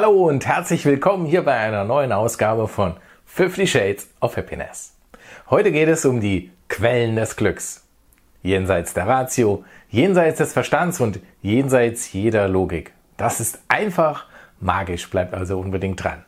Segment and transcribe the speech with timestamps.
[0.00, 2.94] Hallo und herzlich willkommen hier bei einer neuen Ausgabe von
[3.26, 4.94] 50 Shades of Happiness.
[5.50, 7.84] Heute geht es um die Quellen des Glücks.
[8.44, 12.92] Jenseits der Ratio, jenseits des Verstands und jenseits jeder Logik.
[13.16, 14.26] Das ist einfach
[14.60, 16.24] magisch, bleibt also unbedingt dran.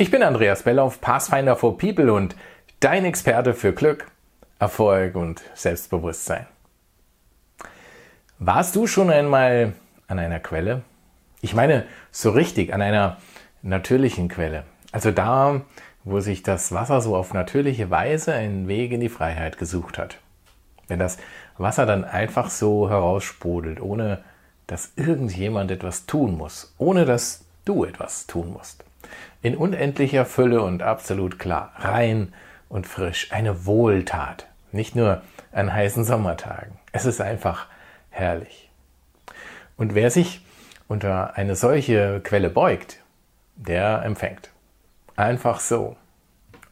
[0.00, 2.36] Ich bin Andreas Bellauf, Pathfinder for People und
[2.80, 4.06] dein Experte für Glück,
[4.58, 6.46] Erfolg und Selbstbewusstsein.
[8.38, 9.72] Warst du schon einmal
[10.06, 10.82] an einer Quelle?
[11.40, 13.18] Ich meine, so richtig an einer
[13.62, 14.64] natürlichen Quelle.
[14.92, 15.62] Also da,
[16.04, 20.18] wo sich das Wasser so auf natürliche Weise einen Weg in die Freiheit gesucht hat.
[20.86, 21.18] Wenn das
[21.58, 24.22] Wasser dann einfach so heraussprudelt, ohne
[24.66, 28.84] dass irgendjemand etwas tun muss, ohne dass du etwas tun musst
[29.42, 32.32] in unendlicher Fülle und absolut klar, rein
[32.68, 35.22] und frisch, eine Wohltat, nicht nur
[35.52, 36.78] an heißen Sommertagen.
[36.92, 37.66] Es ist einfach
[38.10, 38.70] herrlich.
[39.76, 40.44] Und wer sich
[40.88, 42.98] unter eine solche Quelle beugt,
[43.56, 44.50] der empfängt.
[45.16, 45.96] Einfach so,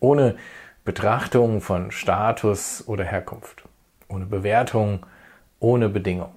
[0.00, 0.36] ohne
[0.84, 3.64] Betrachtung von Status oder Herkunft,
[4.08, 5.04] ohne Bewertung,
[5.58, 6.34] ohne Bedingung.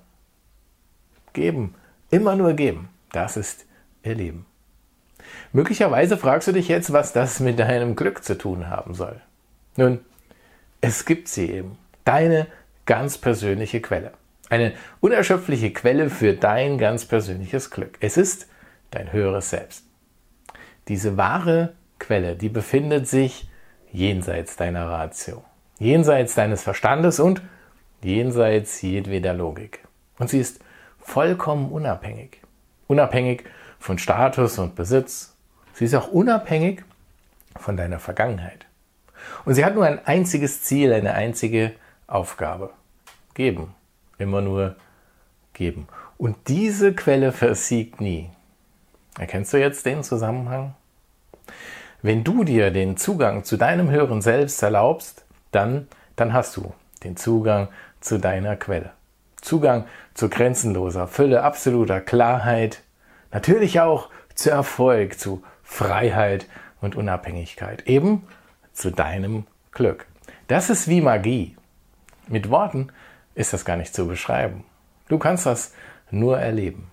[1.33, 1.75] Geben,
[2.09, 3.65] immer nur geben, das ist
[4.03, 4.45] ihr Leben.
[5.53, 9.21] Möglicherweise fragst du dich jetzt, was das mit deinem Glück zu tun haben soll.
[9.75, 9.99] Nun,
[10.81, 11.77] es gibt sie eben.
[12.05, 12.47] Deine
[12.85, 14.13] ganz persönliche Quelle.
[14.49, 17.97] Eine unerschöpfliche Quelle für dein ganz persönliches Glück.
[17.99, 18.47] Es ist
[18.91, 19.85] dein höheres Selbst.
[20.87, 23.47] Diese wahre Quelle, die befindet sich
[23.91, 25.43] jenseits deiner Ratio,
[25.77, 27.41] jenseits deines Verstandes und
[28.01, 29.83] jenseits jedweder Logik.
[30.17, 30.59] Und sie ist
[30.99, 32.41] vollkommen unabhängig.
[32.87, 33.43] Unabhängig
[33.79, 35.35] von Status und Besitz.
[35.73, 36.83] Sie ist auch unabhängig
[37.55, 38.65] von deiner Vergangenheit.
[39.45, 41.71] Und sie hat nur ein einziges Ziel, eine einzige
[42.07, 42.71] Aufgabe.
[43.33, 43.73] Geben.
[44.17, 44.75] Immer nur
[45.53, 45.87] geben.
[46.17, 48.29] Und diese Quelle versiegt nie.
[49.17, 50.75] Erkennst du jetzt den Zusammenhang?
[52.01, 56.73] Wenn du dir den Zugang zu deinem höheren Selbst erlaubst, dann, dann hast du
[57.03, 58.91] den Zugang zu deiner Quelle.
[59.41, 62.81] Zugang zu grenzenloser Fülle, absoluter Klarheit,
[63.31, 66.47] Natürlich auch zu Erfolg, zu Freiheit
[66.81, 67.87] und Unabhängigkeit.
[67.87, 68.27] Eben
[68.73, 70.07] zu deinem Glück.
[70.47, 71.55] Das ist wie Magie.
[72.27, 72.91] Mit Worten
[73.35, 74.65] ist das gar nicht zu beschreiben.
[75.07, 75.73] Du kannst das
[76.11, 76.91] nur erleben.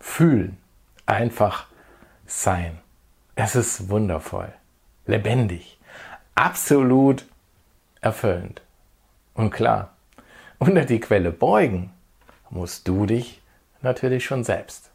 [0.00, 0.58] Fühlen.
[1.06, 1.66] Einfach
[2.26, 2.78] sein.
[3.34, 4.52] Es ist wundervoll.
[5.06, 5.78] Lebendig.
[6.34, 7.26] Absolut
[8.00, 8.62] erfüllend.
[9.34, 9.96] Und klar,
[10.58, 11.92] unter die Quelle beugen
[12.50, 13.40] musst du dich
[13.80, 14.90] natürlich schon selbst.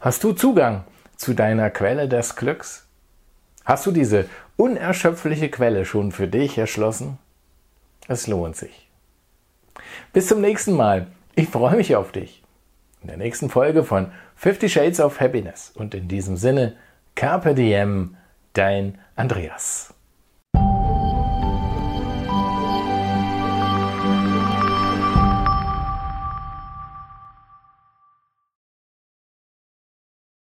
[0.00, 0.84] Hast du Zugang
[1.16, 2.87] zu deiner Quelle des Glücks?
[3.68, 4.24] Hast du diese
[4.56, 7.18] unerschöpfliche Quelle schon für dich erschlossen?
[8.06, 8.88] Es lohnt sich.
[10.14, 11.08] Bis zum nächsten Mal.
[11.34, 12.42] Ich freue mich auf dich.
[13.02, 15.70] In der nächsten Folge von 50 Shades of Happiness.
[15.74, 16.76] Und in diesem Sinne,
[17.14, 18.16] Carpe Diem,
[18.54, 19.92] dein Andreas.